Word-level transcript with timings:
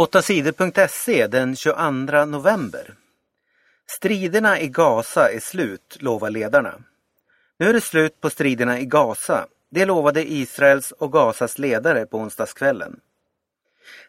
8sidor.se 0.00 1.26
den 1.26 1.56
22 1.56 2.24
november. 2.24 2.94
Striderna 3.86 4.60
i 4.60 4.68
Gaza 4.68 5.32
är 5.32 5.40
slut, 5.40 5.96
lovar 6.00 6.30
ledarna. 6.30 6.74
Nu 7.58 7.68
är 7.68 7.72
det 7.72 7.80
slut 7.80 8.20
på 8.20 8.30
striderna 8.30 8.80
i 8.80 8.84
Gaza. 8.84 9.46
Det 9.70 9.84
lovade 9.84 10.32
Israels 10.32 10.92
och 10.92 11.12
Gazas 11.12 11.58
ledare 11.58 12.06
på 12.06 12.18
onsdagskvällen. 12.18 13.00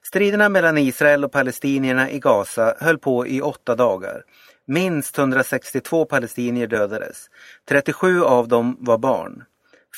Striderna 0.04 0.50
mellan 0.50 0.77
Israel 0.77 1.26
och 1.26 1.32
palestinierna 1.32 2.12
i 2.12 2.20
Gaza 2.20 2.76
höll 2.80 2.98
på 2.98 3.28
i 3.28 3.42
åtta 3.42 3.76
dagar. 3.76 4.23
Minst 4.66 5.18
162 5.18 6.05
palestinier 6.05 6.68
dödades. 6.68 7.30
37 7.70 8.23
av 8.23 8.48
dem 8.48 8.78
var 8.80 8.98
barn. 8.98 9.44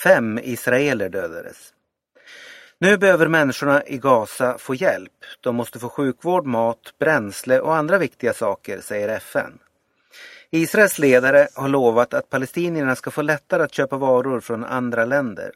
Fem 0.03 0.39
israeler 0.43 1.09
dödades. 1.09 1.73
Nu 2.83 2.97
behöver 2.97 3.27
människorna 3.27 3.83
i 3.85 3.97
Gaza 3.97 4.57
få 4.57 4.75
hjälp. 4.75 5.11
De 5.41 5.55
måste 5.55 5.79
få 5.79 5.89
sjukvård, 5.89 6.45
mat, 6.45 6.93
bränsle 6.99 7.59
och 7.59 7.75
andra 7.75 7.97
viktiga 7.97 8.33
saker, 8.33 8.81
säger 8.81 9.09
FN. 9.09 9.59
Israels 10.49 10.99
ledare 10.99 11.47
har 11.53 11.67
lovat 11.67 12.13
att 12.13 12.29
palestinierna 12.29 12.95
ska 12.95 13.11
få 13.11 13.21
lättare 13.21 13.63
att 13.63 13.73
köpa 13.73 13.97
varor 13.97 14.39
från 14.39 14.63
andra 14.63 15.05
länder. 15.05 15.51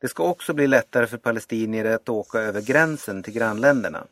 Det 0.00 0.08
ska 0.08 0.22
också 0.22 0.54
bli 0.54 0.66
lättare 0.66 1.06
för 1.06 1.16
palestinier 1.16 1.84
att 1.84 2.08
åka 2.08 2.38
över 2.38 2.60
gränsen 2.60 3.22
till 3.22 3.34
grannländerna. 3.34 4.04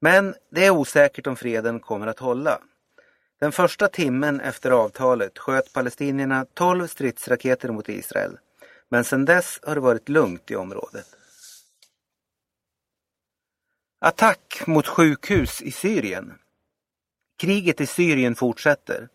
Men 0.00 0.34
det 0.50 0.66
är 0.66 0.70
osäkert 0.70 1.26
om 1.26 1.36
freden 1.36 1.80
kommer 1.80 2.06
att 2.06 2.18
hålla. 2.18 2.58
Den 3.40 3.52
första 3.52 3.88
timmen 3.88 4.40
efter 4.40 4.70
avtalet 4.70 5.38
sköt 5.38 5.72
palestinierna 5.72 6.46
12 6.54 6.86
stridsraketer 6.86 7.68
mot 7.68 7.88
Israel. 7.88 8.38
Men 8.88 9.04
sedan 9.04 9.24
dess 9.24 9.60
har 9.62 9.74
det 9.74 9.80
varit 9.80 10.08
lugnt 10.08 10.50
i 10.50 10.56
området. 10.56 11.06
Attack 14.06 14.66
mot 14.66 14.86
sjukhus 14.86 15.62
i 15.62 15.70
Syrien. 15.70 16.34
Kriget 17.38 17.80
i 17.80 17.86
Syrien 17.86 18.34
fortsätter. 18.34 19.08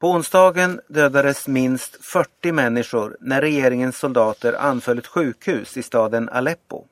På 0.00 0.10
onsdagen 0.10 0.80
dödades 0.88 1.48
minst 1.48 2.04
40 2.04 2.52
människor 2.52 3.16
när 3.20 3.40
regeringens 3.40 3.98
soldater 3.98 4.52
anföll 4.52 4.98
ett 4.98 5.06
sjukhus 5.06 5.76
i 5.76 5.82
staden 5.82 6.28
Aleppo. 6.28 6.84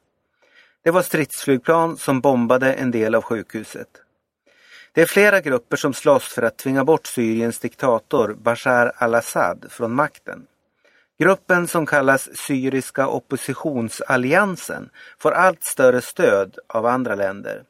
Det 0.84 0.90
var 0.90 1.02
stridsflygplan 1.02 1.96
som 1.96 2.20
bombade 2.20 2.72
en 2.72 2.90
del 2.90 3.14
av 3.14 3.22
sjukhuset. 3.22 3.88
Det 4.92 5.02
är 5.02 5.06
flera 5.06 5.40
grupper 5.40 5.76
som 5.76 5.94
slåss 5.94 6.24
för 6.24 6.42
att 6.42 6.58
tvinga 6.58 6.84
bort 6.84 7.06
Syriens 7.06 7.58
diktator 7.58 8.34
Bashar 8.34 8.92
al-Assad 8.96 9.66
från 9.70 9.94
makten. 9.94 10.46
Gruppen 11.18 11.68
som 11.68 11.86
kallas 11.86 12.28
Syriska 12.36 13.08
oppositionsalliansen 13.08 14.90
får 15.18 15.32
allt 15.32 15.64
större 15.64 16.00
stöd 16.00 16.58
av 16.66 16.86
andra 16.86 17.14
länder. 17.14 17.64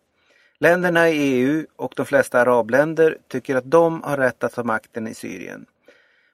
Länderna 0.58 1.08
i 1.08 1.18
EU 1.18 1.66
och 1.76 1.92
de 1.96 2.06
flesta 2.06 2.40
arabländer 2.40 3.18
tycker 3.28 3.56
att 3.56 3.70
de 3.70 4.02
har 4.02 4.16
rätt 4.16 4.44
att 4.44 4.52
ta 4.52 4.64
makten 4.64 5.06
i 5.06 5.14
Syrien. 5.14 5.66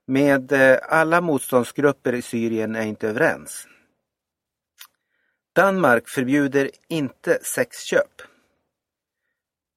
Med 0.07 0.53
eh, 0.53 0.79
alla 0.89 1.21
motståndsgrupper 1.21 2.13
i 2.13 2.23
Syrien 2.23 2.77
är 2.77 2.87
inte 2.87 3.09
överens. 3.09 3.67
Danmark 5.53 6.09
förbjuder 6.09 6.71
inte 6.89 7.39
sexköp. 7.43 8.23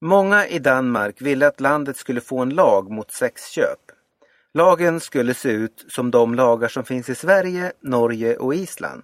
Många 0.00 0.46
i 0.46 0.58
Danmark 0.58 1.20
ville 1.20 1.46
att 1.46 1.60
landet 1.60 1.96
skulle 1.96 2.20
få 2.20 2.38
en 2.38 2.50
lag 2.50 2.90
mot 2.90 3.12
sexköp. 3.12 3.92
Lagen 4.56 5.00
skulle 5.00 5.34
se 5.34 5.48
ut 5.48 5.84
som 5.88 6.10
de 6.10 6.34
lagar 6.34 6.68
som 6.68 6.84
finns 6.84 7.08
i 7.08 7.14
Sverige, 7.14 7.72
Norge 7.80 8.36
och 8.36 8.54
Island. 8.54 9.02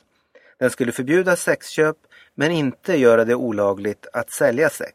Den 0.59 0.71
skulle 0.71 0.93
förbjuda 0.93 1.37
sexköp 1.37 1.97
men 2.35 2.51
inte 2.51 2.97
göra 2.97 3.25
det 3.25 3.35
olagligt 3.35 4.07
att 4.13 4.33
sälja 4.33 4.71
sex. 4.71 4.95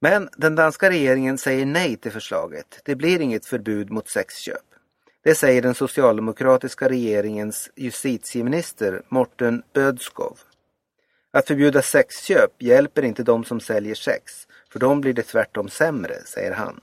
Men 0.00 0.28
den 0.36 0.54
danska 0.54 0.90
regeringen 0.90 1.38
säger 1.38 1.66
nej 1.66 1.96
till 1.96 2.12
förslaget. 2.12 2.80
Det 2.84 2.94
blir 2.94 3.20
inget 3.20 3.46
förbud 3.46 3.90
mot 3.90 4.08
sexköp. 4.08 4.64
Det 5.24 5.34
säger 5.34 5.62
den 5.62 5.74
socialdemokratiska 5.74 6.88
regeringens 6.88 7.70
justitieminister 7.76 9.02
Morten 9.08 9.62
Bödskov. 9.72 10.38
Att 11.32 11.46
förbjuda 11.46 11.82
sexköp 11.82 12.62
hjälper 12.62 13.02
inte 13.02 13.22
de 13.22 13.44
som 13.44 13.60
säljer 13.60 13.94
sex, 13.94 14.32
för 14.72 14.78
dem 14.78 15.00
blir 15.00 15.12
det 15.12 15.22
tvärtom 15.22 15.68
sämre, 15.68 16.14
säger 16.24 16.52
han. 16.52 16.80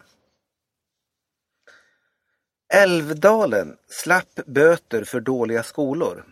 Älvdalen 2.74 3.76
slapp 3.88 4.40
böter 4.46 5.04
för 5.04 5.20
dåliga 5.20 5.64
skolor. 5.64 6.24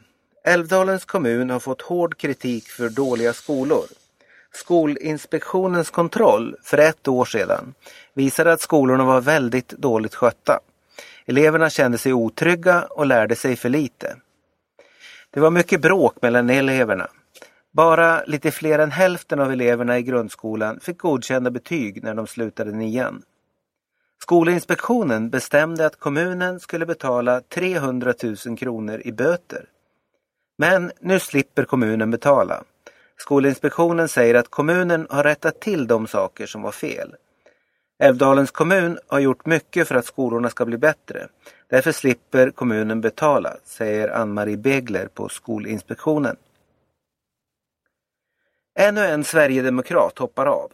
Älvdalens 0.43 1.05
kommun 1.05 1.49
har 1.49 1.59
fått 1.59 1.81
hård 1.81 2.17
kritik 2.17 2.67
för 2.67 2.89
dåliga 2.89 3.33
skolor. 3.33 3.85
Skolinspektionens 4.51 5.89
kontroll 5.89 6.55
för 6.63 6.77
ett 6.77 7.07
år 7.07 7.25
sedan 7.25 7.73
visade 8.13 8.53
att 8.53 8.61
skolorna 8.61 9.03
var 9.03 9.21
väldigt 9.21 9.69
dåligt 9.69 10.15
skötta. 10.15 10.59
Eleverna 11.25 11.69
kände 11.69 11.97
sig 11.97 12.13
otrygga 12.13 12.81
och 12.81 13.05
lärde 13.05 13.35
sig 13.35 13.55
för 13.55 13.69
lite. 13.69 14.15
Det 15.31 15.39
var 15.39 15.51
mycket 15.51 15.81
bråk 15.81 16.21
mellan 16.21 16.49
eleverna. 16.49 17.07
Bara 17.71 18.23
lite 18.23 18.51
fler 18.51 18.79
än 18.79 18.91
hälften 18.91 19.39
av 19.39 19.51
eleverna 19.51 19.97
i 19.97 20.03
grundskolan 20.03 20.79
fick 20.79 20.97
godkända 20.97 21.51
betyg 21.51 22.03
när 22.03 22.13
de 22.13 22.27
slutade 22.27 22.71
nian. 22.71 23.23
Skolinspektionen 24.27 25.29
bestämde 25.29 25.85
att 25.85 25.99
kommunen 25.99 26.59
skulle 26.59 26.85
betala 26.85 27.41
300 27.41 28.13
000 28.45 28.57
kronor 28.57 29.01
i 29.05 29.11
böter. 29.11 29.65
Men 30.57 30.91
nu 30.99 31.19
slipper 31.19 31.63
kommunen 31.63 32.11
betala. 32.11 32.63
Skolinspektionen 33.17 34.07
säger 34.07 34.35
att 34.35 34.47
kommunen 34.47 35.07
har 35.09 35.23
rättat 35.23 35.59
till 35.59 35.87
de 35.87 36.07
saker 36.07 36.45
som 36.45 36.61
var 36.61 36.71
fel. 36.71 37.15
Älvdalens 37.99 38.51
kommun 38.51 38.99
har 39.07 39.19
gjort 39.19 39.45
mycket 39.45 39.87
för 39.87 39.95
att 39.95 40.05
skolorna 40.05 40.49
ska 40.49 40.65
bli 40.65 40.77
bättre. 40.77 41.27
Därför 41.69 41.91
slipper 41.91 42.49
kommunen 42.49 43.01
betala, 43.01 43.57
säger 43.63 44.09
Ann-Marie 44.09 44.57
Begler 44.57 45.07
på 45.07 45.29
Skolinspektionen. 45.29 46.35
Ännu 48.79 49.01
en 49.01 49.23
sverigedemokrat 49.23 50.17
hoppar 50.17 50.45
av. 50.45 50.71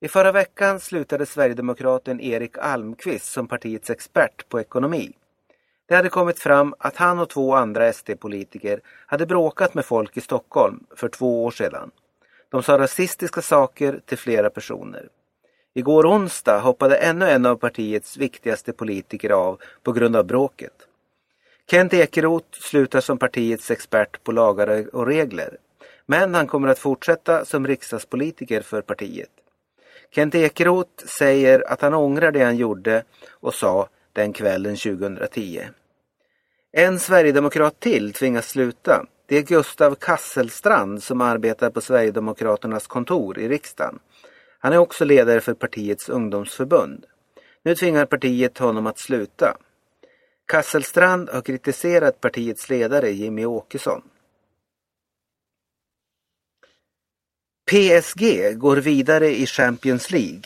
I 0.00 0.08
förra 0.08 0.32
veckan 0.32 0.80
slutade 0.80 1.26
Sverigedemokraten 1.26 2.20
Erik 2.20 2.58
Almqvist 2.58 3.32
som 3.32 3.48
partiets 3.48 3.90
expert 3.90 4.48
på 4.48 4.60
ekonomi. 4.60 5.12
Det 5.88 5.94
hade 5.94 6.08
kommit 6.08 6.38
fram 6.38 6.74
att 6.78 6.96
han 6.96 7.18
och 7.18 7.28
två 7.28 7.54
andra 7.54 7.92
SD-politiker 7.92 8.80
hade 9.06 9.26
bråkat 9.26 9.74
med 9.74 9.84
folk 9.84 10.16
i 10.16 10.20
Stockholm 10.20 10.84
för 10.96 11.08
två 11.08 11.44
år 11.44 11.50
sedan. 11.50 11.90
De 12.48 12.62
sa 12.62 12.78
rasistiska 12.78 13.42
saker 13.42 14.00
till 14.06 14.18
flera 14.18 14.50
personer. 14.50 15.08
Igår 15.74 16.06
onsdag 16.06 16.58
hoppade 16.58 16.96
ännu 16.96 17.28
en 17.28 17.46
av 17.46 17.56
partiets 17.56 18.16
viktigaste 18.16 18.72
politiker 18.72 19.30
av 19.30 19.60
på 19.82 19.92
grund 19.92 20.16
av 20.16 20.24
bråket. 20.24 20.72
Kent 21.70 21.94
Ekeroth 21.94 22.60
slutar 22.60 23.00
som 23.00 23.18
partiets 23.18 23.70
expert 23.70 24.24
på 24.24 24.32
lagar 24.32 24.94
och 24.94 25.06
regler. 25.06 25.58
Men 26.06 26.34
han 26.34 26.46
kommer 26.46 26.68
att 26.68 26.78
fortsätta 26.78 27.44
som 27.44 27.66
riksdagspolitiker 27.66 28.60
för 28.60 28.82
partiet. 28.82 29.30
Kent 30.16 30.34
Ekeroth 30.34 31.06
säger 31.06 31.72
att 31.72 31.80
han 31.80 31.94
ångrar 31.94 32.32
det 32.32 32.44
han 32.44 32.56
gjorde 32.56 33.04
och 33.30 33.54
sa 33.54 33.88
den 34.12 34.32
kvällen 34.32 34.76
2010. 34.76 35.62
En 36.72 36.98
sverigedemokrat 36.98 37.80
till 37.80 38.12
tvingas 38.12 38.48
sluta. 38.48 39.06
Det 39.26 39.36
är 39.36 39.42
Gustav 39.42 39.94
Kasselstrand 39.94 41.02
som 41.02 41.20
arbetar 41.20 41.70
på 41.70 41.80
Sverigedemokraternas 41.80 42.86
kontor 42.86 43.38
i 43.38 43.48
riksdagen. 43.48 43.98
Han 44.58 44.72
är 44.72 44.78
också 44.78 45.04
ledare 45.04 45.40
för 45.40 45.54
partiets 45.54 46.08
ungdomsförbund. 46.08 47.06
Nu 47.62 47.74
tvingar 47.74 48.06
partiet 48.06 48.58
honom 48.58 48.86
att 48.86 48.98
sluta. 48.98 49.56
Kasselstrand 50.46 51.30
har 51.30 51.40
kritiserat 51.40 52.20
partiets 52.20 52.70
ledare 52.70 53.10
Jimmy 53.10 53.44
Åkesson. 53.44 54.02
PSG 57.70 58.54
går 58.58 58.76
vidare 58.76 59.36
i 59.36 59.46
Champions 59.46 60.10
League. 60.10 60.42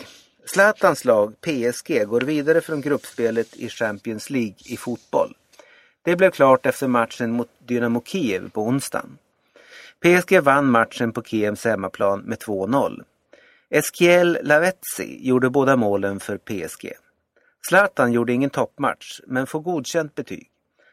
Zlatans 0.46 1.04
lag 1.04 1.40
PSG 1.40 2.06
går 2.06 2.20
vidare 2.20 2.60
från 2.60 2.80
gruppspelet 2.80 3.56
i 3.56 3.68
Champions 3.68 4.30
League 4.30 4.54
i 4.64 4.76
fotboll. 4.76 5.34
Det 6.02 6.16
blev 6.16 6.30
klart 6.30 6.66
efter 6.66 6.86
matchen 6.86 7.32
mot 7.32 7.48
Dynamo 7.58 8.02
Kiev 8.06 8.50
på 8.50 8.62
onsdagen. 8.62 9.18
PSG 10.02 10.40
vann 10.40 10.70
matchen 10.70 11.12
på 11.12 11.22
Kievs 11.22 11.64
hemmaplan 11.64 12.20
med 12.20 12.38
2-0. 12.38 13.02
Eskiel 13.70 14.38
Lavezzi 14.42 15.18
gjorde 15.20 15.50
båda 15.50 15.76
målen 15.76 16.20
för 16.20 16.38
PSG. 16.38 16.92
Zlatan 17.68 18.12
gjorde 18.12 18.32
ingen 18.32 18.50
toppmatch, 18.50 19.20
men 19.26 19.46
får 19.46 19.60
godkänt 19.60 20.14
betyg. 20.14 20.50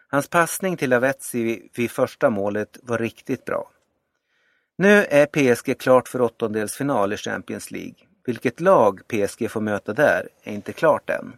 Hans 0.08 0.28
passning 0.28 0.78
till 0.78 0.90
Lavezzi 0.90 1.70
vid 1.76 1.92
första 1.92 2.30
målet 2.30 2.78
var 2.84 2.98
riktigt 2.98 3.46
bra. 3.46 3.70
Nu 4.80 5.06
är 5.10 5.26
PSG 5.26 5.80
klart 5.80 6.08
för 6.08 6.22
åttondelsfinal 6.22 7.14
i 7.14 7.18
Champions 7.18 7.72
League. 7.72 7.96
Vilket 8.26 8.60
lag 8.60 9.02
PSG 9.08 9.52
får 9.52 9.62
möta 9.62 9.94
där 9.94 10.30
är 10.44 10.54
inte 10.54 10.74
klart 10.74 11.10
än. 11.10 11.34